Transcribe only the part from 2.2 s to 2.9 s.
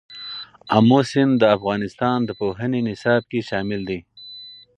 د پوهنې